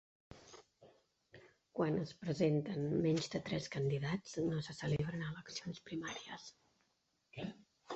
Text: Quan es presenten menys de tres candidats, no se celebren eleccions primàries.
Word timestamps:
Quan 1.81 1.99
es 2.05 2.15
presenten 2.23 2.89
menys 3.05 3.31
de 3.37 3.43
tres 3.53 3.71
candidats, 3.79 4.35
no 4.51 4.67
se 4.71 4.79
celebren 4.83 5.31
eleccions 5.33 5.89
primàries. 5.93 6.53